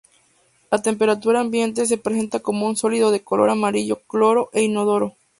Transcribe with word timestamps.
A 0.75 0.81
temperatura 0.87 1.37
ambiente 1.41 1.85
se 1.85 1.99
presenta 1.99 2.39
como 2.39 2.65
un 2.65 2.75
sólido 2.75 3.11
de 3.11 3.23
color 3.23 3.51
amarillo 3.51 4.01
claro 4.07 4.49
e 4.51 4.63
inodoro. 4.63 5.15